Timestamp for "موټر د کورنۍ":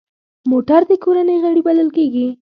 0.51-1.37